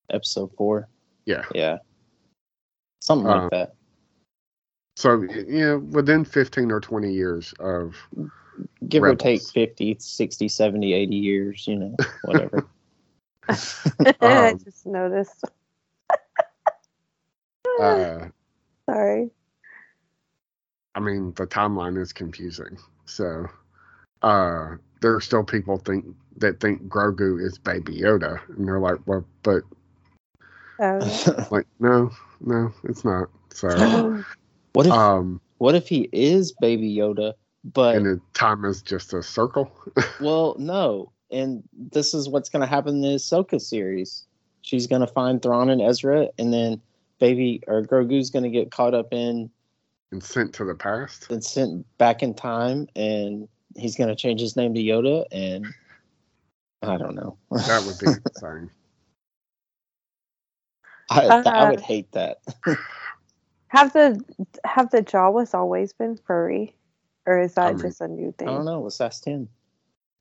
[0.10, 0.88] Episode four.
[1.26, 1.46] Yeah.
[1.54, 1.78] Yeah.
[3.02, 3.76] Something like that.
[4.96, 7.96] So, y- yeah, within fifteen or twenty years of
[8.88, 9.52] Give or take Rebels.
[9.52, 12.66] 50, 60, 70, 80 years, you know, whatever.
[13.50, 15.44] I Um, just noticed.
[17.80, 18.28] uh,
[18.90, 19.30] Sorry.
[20.96, 22.78] I mean, the timeline is confusing.
[23.06, 23.48] So,
[24.22, 26.06] uh, there are still people think
[26.38, 29.64] that think Grogu is Baby Yoda, and they're like, "Well, but
[30.80, 34.24] Oh, like, no, no, it's not." So,
[34.74, 39.14] what if um, what if he is baby Yoda, but and the time is just
[39.14, 39.72] a circle.
[40.22, 41.12] well, no.
[41.32, 44.26] And this is what's gonna happen in the Ahsoka series.
[44.62, 46.82] She's gonna find Thrawn and Ezra, and then
[47.20, 49.50] baby or Grogu's gonna get caught up in
[50.16, 51.30] and sent to the past.
[51.30, 55.66] and sent back in time, and he's gonna change his name to Yoda, and
[56.82, 57.38] I don't know.
[57.52, 58.72] That would be insane.
[61.10, 62.38] I, I would Uh, hate that.
[63.70, 64.24] Have the
[64.64, 66.76] have the Jawas always been furry,
[67.26, 68.82] or is that I mean, just a new thing I don't know.
[68.82, 69.50] Let's ask Tim.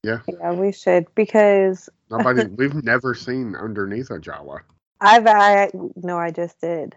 [0.02, 4.61] Yeah, we should because Nobody, we've never seen underneath a Jawa.
[5.00, 6.96] I've I no, I just did.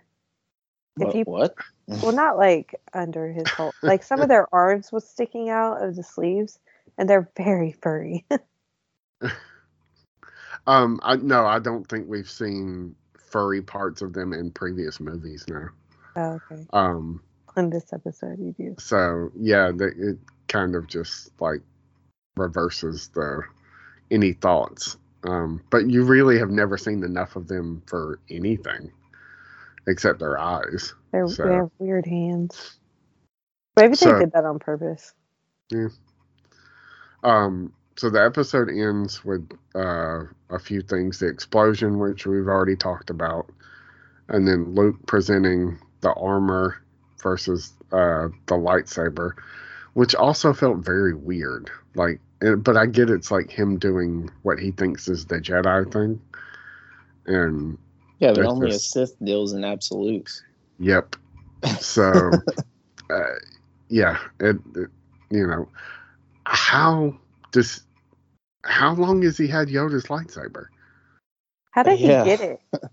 [0.99, 1.15] If What?
[1.15, 1.55] you what?
[1.87, 5.95] well, not like under his whole like some of their arms was sticking out of
[5.95, 6.59] the sleeves,
[6.97, 8.25] and they're very furry.
[10.65, 15.45] Um, I no, I don't think we've seen furry parts of them in previous movies
[15.47, 15.69] now.
[16.17, 17.21] oh, okay, Um,
[17.55, 18.75] in this episode you do.
[18.77, 20.17] so yeah, it
[20.49, 21.61] kind of just like
[22.35, 23.43] reverses the
[24.11, 24.97] any thoughts.
[25.23, 28.91] Um, but you really have never seen enough of them for anything
[29.87, 30.93] except their eyes.
[31.11, 32.77] They're, So- They have weird hands.
[33.75, 35.13] Maybe So- they did that on purpose.
[37.23, 42.75] Um, so the episode ends with uh, a few things: the explosion, which we've already
[42.75, 43.49] talked about,
[44.29, 46.77] and then Luke presenting the armor
[47.21, 49.31] versus uh, the lightsaber,
[49.93, 51.71] which also felt very weird.
[51.95, 55.91] Like, and- but I get it's like him doing what he thinks is the Jedi
[55.91, 56.21] thing,
[57.25, 57.77] and
[58.19, 60.43] Yeah, but That's only a just- Sith deals in absolutes.
[60.79, 61.15] Yep.
[61.79, 62.31] So,
[63.09, 63.23] uh,
[63.89, 64.89] yeah, it, it,
[65.29, 65.67] you know,
[66.45, 67.15] how
[67.51, 67.81] does
[68.63, 70.65] how long has he had Yoda's lightsaber?
[71.71, 72.23] How did Yeah.
[72.23, 72.61] he get it?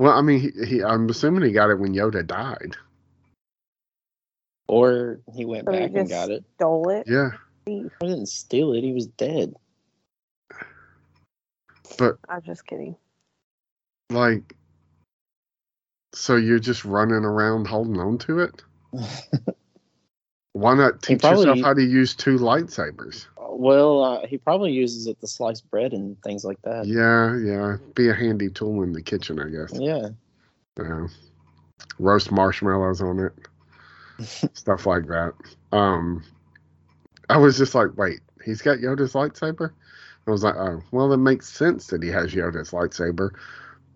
[0.00, 2.76] Well, I mean, he, he I'm assuming he got it when Yoda died.
[4.68, 6.44] Or he went So he back and got it.
[6.54, 7.04] Stole it?
[7.08, 7.30] Yeah,
[7.66, 8.84] He didn't steal it.
[8.84, 9.54] He was dead.
[11.98, 12.94] but I'm just kidding.
[14.10, 14.54] like,
[16.12, 18.62] so you're just running around holding on to it?
[20.52, 23.26] Why not teach probably- yourself how to use two lightsabers?
[23.50, 26.86] well, uh, he probably uses it to slice bread and things like that.
[26.86, 29.72] Yeah, yeah, be a handy tool in the kitchen, I guess.
[29.74, 30.10] Yeah.
[30.78, 31.08] Yeah.
[31.98, 33.32] roast marshmallows on it,
[34.56, 35.32] stuff like that.
[35.72, 36.22] Um,
[37.28, 39.72] I was just like, wait, he's got Yoda's lightsaber.
[40.26, 43.30] I was like, oh, well, it makes sense that he has Yoda's lightsaber,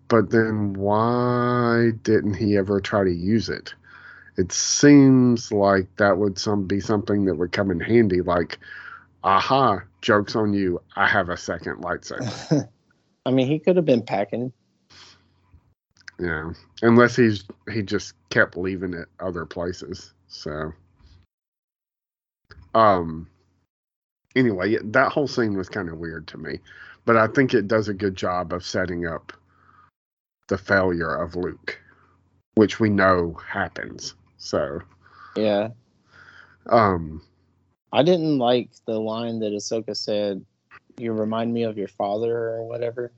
[0.07, 3.73] but then why didn't he ever try to use it?
[4.37, 8.21] It seems like that would some be something that would come in handy.
[8.21, 8.57] Like,
[9.23, 10.81] aha, jokes on you.
[10.95, 12.67] I have a second lightsaber.
[13.25, 14.51] I mean, he could have been packing.
[16.19, 20.13] Yeah, unless he's he just kept leaving it other places.
[20.27, 20.73] So,
[22.75, 23.27] um,
[24.35, 26.59] anyway, that whole scene was kind of weird to me,
[27.05, 29.33] but I think it does a good job of setting up
[30.47, 31.79] the failure of Luke,
[32.55, 34.15] which we know happens.
[34.37, 34.81] So,
[35.35, 35.69] Yeah.
[36.67, 37.21] um,
[37.91, 40.45] I didn't like the line that Ahsoka said,
[40.97, 43.11] You remind me of your father or whatever.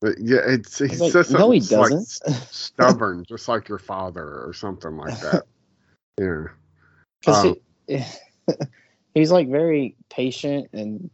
[0.00, 4.22] but yeah, it's he like, says "No, he doesn't." s- stubborn, just like your father,
[4.44, 5.44] or something like that.
[6.20, 6.44] Yeah.
[7.20, 7.56] Because Um,
[7.88, 8.04] he,
[9.14, 11.08] he's like very patient and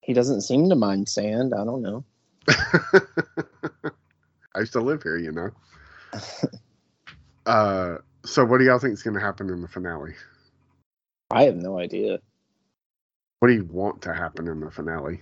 [0.00, 1.52] he doesn't seem to mind sand.
[1.52, 2.04] I don't know.
[4.56, 5.50] I used to live here, you know.
[7.46, 10.14] Uh, so what do y'all think is going to happen in the finale?
[11.30, 12.18] I have no idea.
[13.38, 15.20] What do you want to happen in the finale?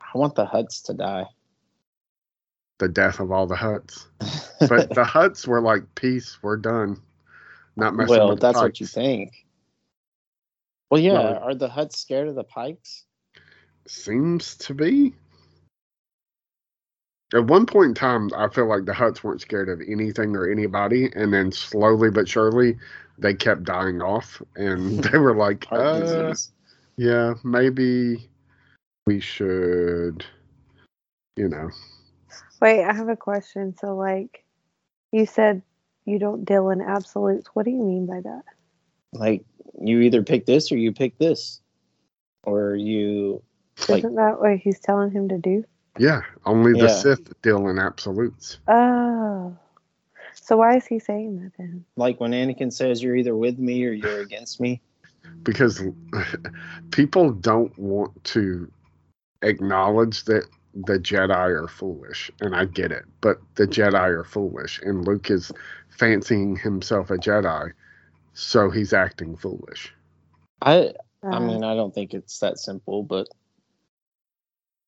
[0.00, 1.26] I want the Hutts to die.
[2.78, 4.06] The death of all the Hutts.
[4.66, 7.02] But the Hutts were like, peace, we're done.
[7.76, 9.46] Not messing well, with that's the what you think.
[10.90, 11.12] Well, yeah.
[11.12, 11.34] No.
[11.34, 13.04] Are the Hutts scared of the Pikes?
[13.86, 15.12] Seems to be.
[17.34, 20.50] At one point in time, I feel like the Hutts weren't scared of anything or
[20.50, 22.78] anybody, and then slowly but surely,
[23.18, 26.34] they kept dying off, and they were like, uh,
[26.96, 28.28] "Yeah, maybe
[29.06, 30.24] we should,
[31.36, 31.70] you know."
[32.60, 33.74] Wait, I have a question.
[33.78, 34.44] So, like,
[35.12, 35.62] you said
[36.08, 37.48] you don't deal in absolutes.
[37.52, 38.42] What do you mean by that?
[39.12, 39.44] Like
[39.80, 41.60] you either pick this or you pick this,
[42.44, 43.42] or you
[43.88, 45.64] Isn't that what he's telling him to do?
[45.96, 46.86] Yeah, only the Yeah.
[46.88, 48.58] Sith deal in absolutes.
[48.68, 49.56] Oh.
[50.34, 51.84] So why is he saying that then?
[51.96, 54.80] like when Anakin says you're either with me or you're against me.
[55.42, 55.82] because
[56.90, 58.70] people don't want to
[59.42, 64.80] acknowledge that the Jedi are foolish, and I get it, but the Jedi are foolish,
[64.82, 65.50] and Luke is
[65.90, 67.72] fancying himself a Jedi,
[68.34, 69.92] so he's acting foolish.
[70.62, 73.28] I I Uh, mean I don't think it's that simple, but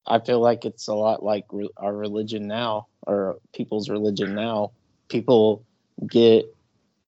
[0.06, 4.72] I feel like it's a lot like re- our religion now or people's religion now.
[5.08, 5.64] People
[6.06, 6.46] get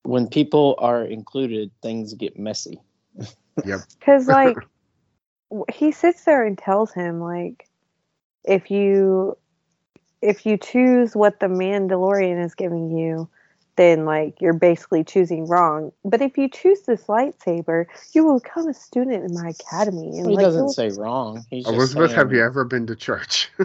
[0.05, 2.81] when people are included, things get messy.
[3.65, 3.81] yep.
[3.99, 4.57] Because like
[5.73, 7.69] he sits there and tells him like
[8.45, 9.37] if you
[10.21, 13.29] if you choose what the Mandalorian is giving you,
[13.77, 15.93] then like you're basically choosing wrong.
[16.05, 20.19] But if you choose this lightsaber, you will become a student in my academy.
[20.19, 21.45] And He like, doesn't say wrong.
[21.51, 23.51] He's just Elizabeth, have you ever been to church?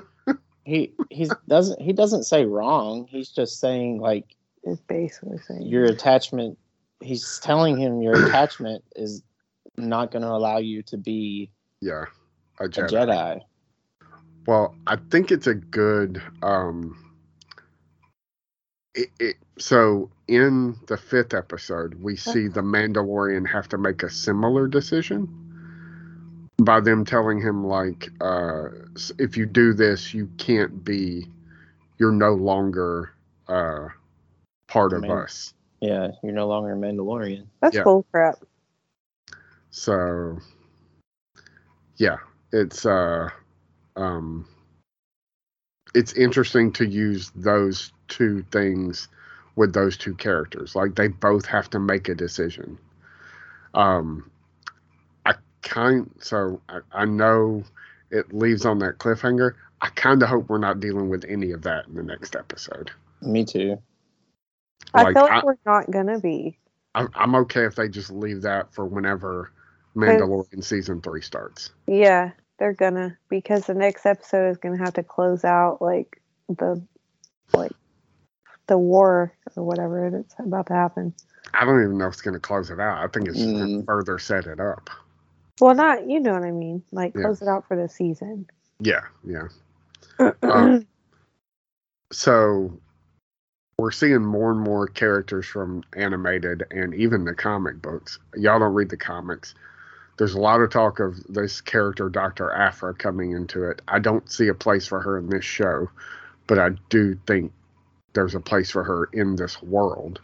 [0.67, 3.07] He he's doesn't he doesn't say wrong.
[3.09, 6.57] He's just saying like is basically saying your attachment.
[6.99, 9.23] He's telling him your attachment is
[9.77, 12.03] not going to allow you to be yeah,
[12.59, 12.89] a a Jedi.
[12.89, 13.41] Jedi.
[14.45, 16.21] Well, I think it's a good.
[16.43, 17.06] Um,
[18.97, 24.09] it, it, so in the fifth episode, we see the Mandalorian have to make a
[24.09, 25.29] similar decision
[26.61, 28.69] by them telling him like, uh,
[29.19, 31.27] if you do this, you can't be,
[31.99, 33.13] you're no longer
[33.47, 33.87] uh,
[34.67, 35.53] part of Man- us.
[35.79, 37.45] Yeah, you're no longer a Mandalorian.
[37.61, 37.83] that's yeah.
[37.83, 38.39] bull crap.
[39.69, 40.39] So,
[41.97, 42.17] yeah,
[42.51, 43.29] it's uh,
[43.95, 44.47] um,
[45.97, 49.07] it's interesting to use those two things
[49.55, 50.75] with those two characters.
[50.75, 52.77] Like they both have to make a decision.
[53.73, 54.29] Um,
[55.25, 55.33] I
[55.63, 57.63] kind so I, I know
[58.11, 59.53] it leaves on that cliffhanger.
[59.81, 62.91] I kind of hope we're not dealing with any of that in the next episode.
[63.23, 63.81] Me too.
[64.93, 66.59] I feel like I- we're not gonna be.
[66.93, 69.51] I'm, I'm okay if they just leave that for whenever
[69.95, 71.71] Mandalorian season three starts.
[71.87, 76.81] Yeah, they're gonna because the next episode is gonna have to close out like the
[77.53, 77.71] like
[78.67, 81.13] the war or whatever it's about to happen.
[81.53, 83.03] I don't even know if it's going to close it out.
[83.03, 83.85] I think it's going to Mm.
[83.85, 84.89] further set it up.
[85.61, 86.83] Well, not you know what I mean.
[86.91, 87.23] Like Yeah.
[87.23, 88.47] close it out for the season.
[88.79, 89.47] Yeah, yeah.
[90.43, 90.85] Um,
[92.11, 92.79] So
[93.77, 98.19] we're seeing more and more characters from animated and even the comic books.
[98.35, 99.55] Y'all don't read the comics.
[100.17, 102.51] There's a lot of talk of this character, Dr.
[102.51, 103.81] Aphra, coming into it.
[103.87, 105.89] I don't see a place for her in this show,
[106.47, 107.51] but I do think
[108.13, 110.19] there's a place for her in this world.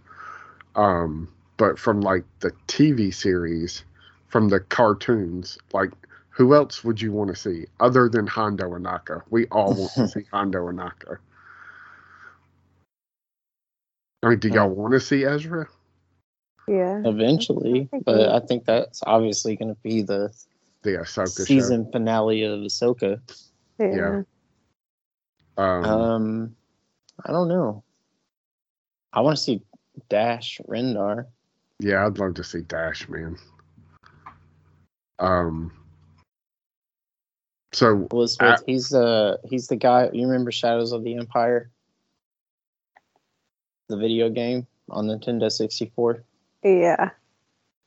[0.76, 3.84] Um, but from like the TV series,
[4.28, 5.92] from the cartoons, like
[6.30, 9.22] who else would you want to see other than Hondo Ohnaka?
[9.30, 11.18] We all want to see Hondo Ohnaka.
[14.24, 15.68] I mean, do y'all want to see Ezra?
[16.68, 17.02] Yeah.
[17.06, 20.34] Eventually, I but I think that's obviously going to be the
[20.84, 21.44] The Ahsoka show.
[21.44, 23.20] season finale of Ahsoka.
[23.80, 23.96] Yeah.
[23.96, 24.22] yeah.
[25.58, 26.56] Um, Um,
[27.26, 27.84] I don't know.
[29.14, 29.62] I want to see
[30.10, 31.28] Dash Rendar.
[31.80, 33.38] yeah, I'd love to see Dash, man.
[35.20, 35.72] Um,
[37.72, 40.10] so Was I- he's the he's the guy.
[40.12, 41.70] You remember Shadows of the Empire,
[43.90, 46.24] the video game on Nintendo sixty four.
[46.64, 47.10] Yeah.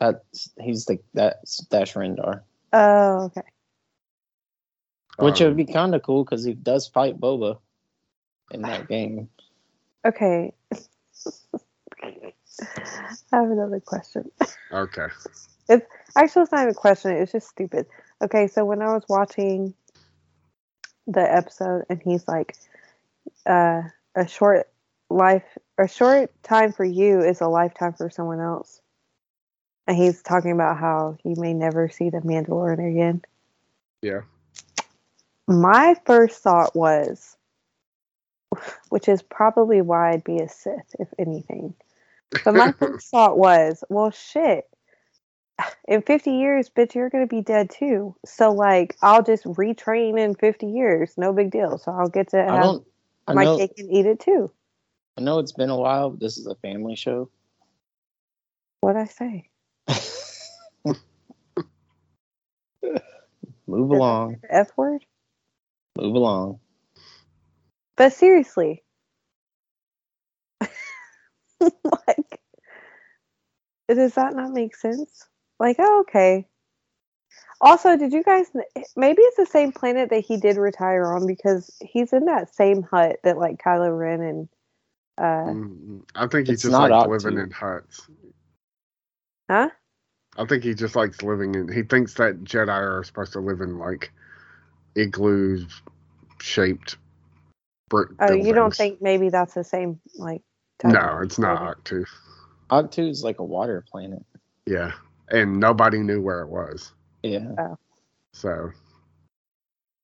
[0.01, 3.43] That's he's the that's Dash Rendar, Oh, okay.
[5.19, 7.59] which um, would be kind of cool because he does fight Boba
[8.51, 9.29] in that game.
[10.05, 10.53] Okay.
[12.13, 12.33] I
[13.33, 14.31] have another question.
[14.73, 15.07] okay.
[15.69, 17.11] It's Actually, it's not even a question.
[17.13, 17.87] It's just stupid.
[18.23, 19.75] Okay, so when I was watching
[21.07, 22.57] the episode and he's like,
[23.45, 23.83] uh,
[24.15, 24.69] a short
[25.11, 25.45] life,
[25.79, 28.81] a short time for you is a lifetime for someone else.
[29.87, 33.23] And he's talking about how you may never see the Mandalorian again.
[34.03, 34.23] Yeah.
[35.47, 37.37] My first thought was,
[38.89, 41.75] which is probably why I'd be a Sith, if anything.
[42.45, 44.65] But my first thought was, well, shit.
[45.89, 48.15] In 50 years, bitch, you're going to be dead too.
[48.27, 51.15] So, like, I'll just retrain in 50 years.
[51.17, 51.79] No big deal.
[51.79, 52.87] So, I'll get to I have don't.
[53.29, 53.57] I my know.
[53.57, 54.51] cake and eat it too.
[55.19, 56.11] I know it's been a while.
[56.11, 57.31] But this is a family show.
[58.81, 59.51] What'd I say?
[63.67, 64.29] Move Did I along.
[64.29, 65.05] say the F word?
[65.99, 66.61] Move along.
[67.97, 68.85] But seriously,
[71.61, 72.41] like,
[73.89, 75.27] does that not make sense?
[75.61, 76.47] Like, oh, okay.
[77.61, 78.47] Also, did you guys?
[78.97, 82.83] Maybe it's the same planet that he did retire on because he's in that same
[82.83, 84.49] hut that like Kylo Ren and
[85.19, 88.07] uh, Mm, I think he just not likes living in huts.
[89.51, 89.71] huh?
[90.37, 91.73] I think he just likes living in.
[91.73, 94.13] He thinks that Jedi are supposed to live in like
[94.95, 95.83] igloos
[96.41, 96.97] shaped
[97.89, 98.11] brick.
[98.19, 100.43] Oh, you don't think maybe that's the same like?
[100.79, 101.79] type No, it's not planet?
[102.71, 103.09] Ahch-To.
[103.09, 104.23] Is like a water planet.
[104.67, 104.93] Yeah,
[105.31, 106.93] and nobody knew where it was,
[107.23, 107.55] Yeah.
[108.33, 108.71] so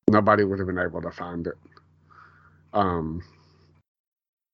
[0.09, 1.57] nobody would have been able to find it.
[2.73, 3.21] Um.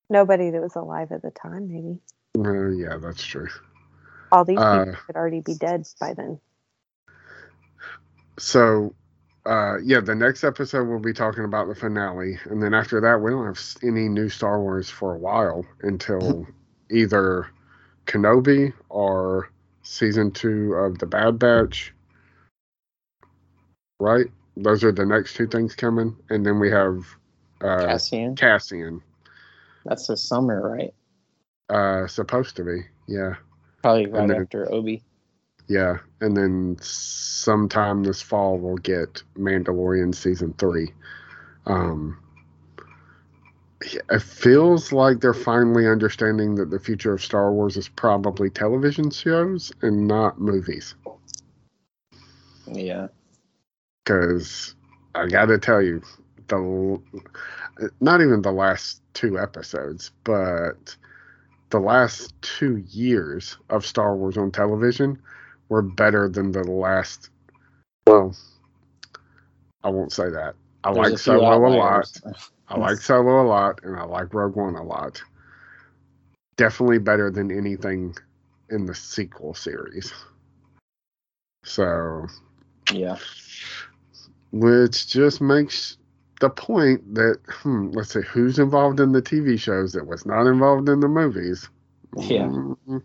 [0.10, 1.99] Nobody that was alive at the time, maybe.
[2.38, 3.47] uh, yeah, that's true.
[4.32, 6.39] All these Uh, people could already be dead by then.
[8.38, 8.93] So,
[9.45, 13.22] uh, yeah, the next episode we'll be talking about the finale, and then after that,
[13.22, 16.47] we don't have any new Star Wars for a while until
[16.91, 17.47] either
[18.05, 19.51] Kenobi or
[19.84, 21.93] season two of the Bad Batch.
[23.99, 24.28] Right?
[24.55, 27.05] Those are the next two things coming, and then we have
[27.62, 28.36] uh, Cassian.
[28.36, 29.01] Cassian.
[29.90, 30.94] That's the summer, right?
[31.68, 33.36] Uh, supposed to be, yeah,
[33.82, 35.04] Probably right then- after Obi.
[35.68, 40.94] yeah, and then sometime this fall we'll get Mandalorian season three.
[41.66, 42.18] Um,
[43.82, 49.10] it feels like they're finally understanding that the future of Star Wars is probably television
[49.10, 50.96] shows and not movies.
[52.68, 53.08] Yeah.
[54.04, 54.76] Because
[55.16, 56.02] I got to tell you,
[56.50, 57.02] the
[58.02, 60.95] not even the last two episodes, but
[61.70, 65.20] the last two years of Star Wars on television
[65.70, 67.30] were better than the last.
[68.08, 68.36] Well,
[69.84, 70.56] I won't say that.
[70.84, 72.22] I There's like Solo a lot.
[72.68, 75.22] I like Solo a lot, and I like Rogue One a lot.
[76.58, 78.16] Definitely better than anything
[78.70, 80.14] in the sequel series.
[81.64, 82.26] So,
[82.91, 83.18] Yeah.
[84.52, 85.99] which just makes
[86.40, 90.48] the point that hmm, let's see who's involved in the TV shows that was not
[90.48, 91.70] involved in the movies.
[92.18, 92.48] Yeah.
[92.48, 93.04] Mm.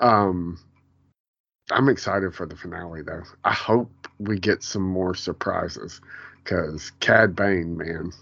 [0.00, 0.58] Um,
[1.70, 3.22] I'm excited for the finale though.
[3.44, 6.00] I hope we get some more surprises
[6.44, 8.12] because Cad Bane, man,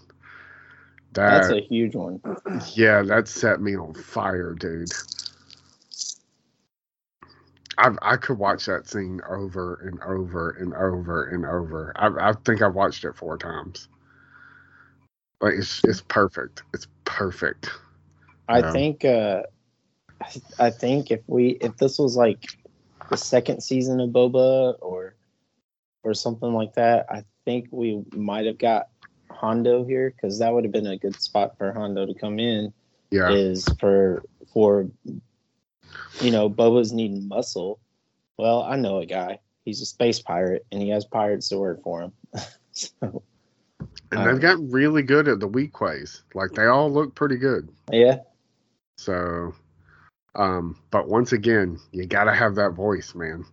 [1.13, 2.21] that That's a huge one.
[2.75, 4.91] yeah, that set me on fire, dude.
[7.79, 11.93] I I could watch that scene over and over and over and over.
[11.95, 13.87] I I think I've watched it four times.
[15.41, 16.63] Like it's it's perfect.
[16.73, 17.71] It's perfect.
[18.49, 19.43] I think uh
[20.21, 22.57] I- I think if we if this was like
[23.09, 25.15] the second season of Boba or
[26.03, 28.89] or something like that, I think we might have got
[29.31, 32.73] Hondo here because that would have been a good spot for Hondo to come in.
[33.11, 33.29] Yeah.
[33.29, 34.23] Is for
[34.53, 34.87] for
[36.21, 37.79] you know Boba's needing muscle.
[38.37, 39.39] Well, I know a guy.
[39.65, 42.13] He's a space pirate and he has pirate sword for him.
[42.71, 43.23] so
[44.11, 46.21] And they've gotten really good at the Weequays.
[46.33, 47.69] Like they all look pretty good.
[47.91, 48.19] yeah,
[48.97, 49.53] So
[50.35, 53.43] um but once again, you gotta have that voice, man.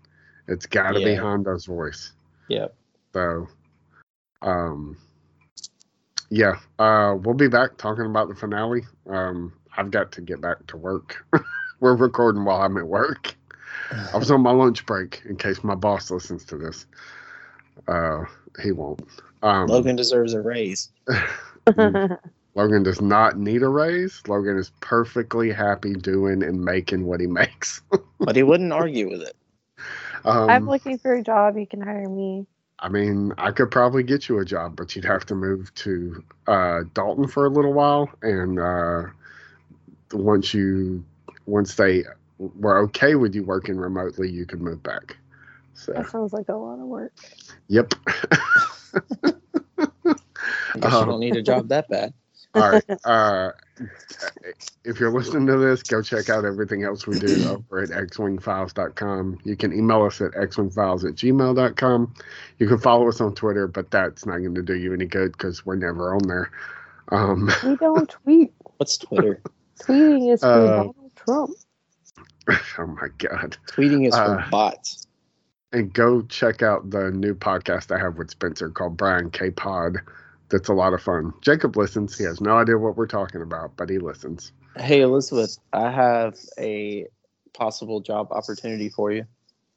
[0.49, 1.21] It's gotta be Yeah.
[1.21, 2.13] Hondo's voice.
[2.49, 2.69] yeah.
[3.13, 3.49] So,
[4.43, 4.99] um,
[6.29, 8.83] yeah, uh, we'll be back talking about the finale.
[9.09, 11.25] Um, I've got to get back to work.
[11.81, 13.37] We're recording while I'm at work.
[14.13, 16.87] I was on my lunch break in case my boss listens to this.
[17.87, 18.25] Uh,
[18.63, 19.03] he won't.
[19.43, 20.91] Um, Logan deserves a raise.
[22.57, 24.23] Logan does not need a raise.
[24.27, 27.83] Logan is perfectly happy doing and making what he makes.
[28.19, 29.37] But he wouldn't argue with it.
[30.25, 31.59] Um, I'm looking for a job.
[31.59, 32.47] You can hire me.
[32.79, 36.25] I mean, I could probably get you a job, but you'd have to move to
[36.47, 39.03] uh, Dalton for a little while, and uh,
[40.13, 41.05] once you
[41.47, 42.05] once they
[42.39, 45.17] were okay with you working remotely, you could move back.
[45.75, 47.13] So, That sounds like a lot of work.
[47.69, 47.93] yep.
[48.09, 49.33] I
[50.05, 50.15] guess
[50.83, 51.01] Uh-huh.
[51.01, 52.13] you don't need a job that bad.
[52.55, 52.85] All right.
[53.05, 53.51] Uh,
[54.85, 59.39] if you're listening to this, go check out everything else we do over at xwingfiles.com.
[59.45, 62.15] You can email us at xwingfiles at gmail.com.
[62.59, 65.33] You can follow us on Twitter, but that's not going to do you any good
[65.33, 66.51] because we're never on there.
[67.13, 68.55] Um, We don't tweet.
[68.79, 69.43] What's Twitter?
[69.81, 71.55] Tweeting is Uh, Donald Trump.
[72.79, 73.57] oh my God.
[73.69, 75.07] Tweeting is for Uh, bots.
[75.73, 79.99] And go check out the new podcast I have with Spencer called Brian K Pod.
[80.49, 81.35] That's a lot of fun.
[81.43, 82.17] Jacob listens.
[82.17, 84.53] He has no idea what we're talking about, but he listens.
[84.77, 87.07] Hey Elizabeth, I have a
[87.53, 89.27] possible job opportunity for you.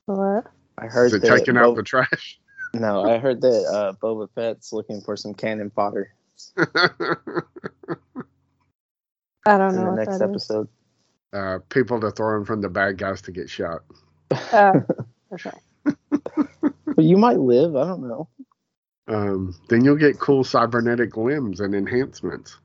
[0.05, 0.45] What?
[0.77, 2.39] I heard Is it that taking out the trash?
[2.73, 6.13] no, I heard that uh, Boba Fett's looking for some cannon fodder
[9.45, 10.67] I don't in know the what next that is.
[11.33, 11.55] Episode.
[11.55, 13.83] uh, people to throw in from the bad guys to get shot.
[14.53, 14.83] Oh,
[15.33, 15.51] okay.
[16.95, 17.75] But you might live.
[17.75, 18.27] I don't know.
[19.07, 22.57] Um, then you'll get cool cybernetic limbs and enhancements.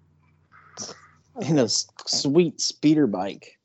[1.42, 3.58] In a s- sweet speeder bike.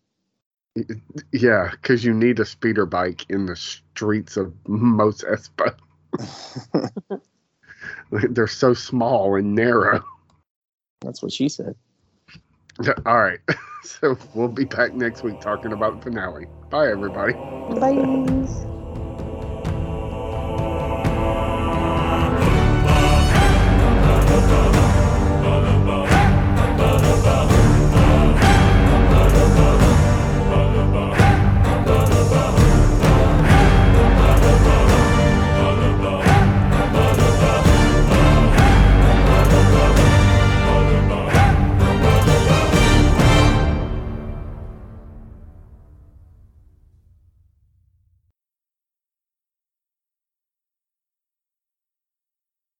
[1.33, 5.75] Yeah, because you need a speeder bike in the streets of Mos Espa.
[8.11, 10.03] They're so small and narrow.
[11.01, 11.75] That's what she said.
[13.05, 13.39] All right.
[13.81, 16.47] So we'll be back next week talking about the finale.
[16.69, 17.35] Bye, everybody.
[17.79, 18.78] Bye.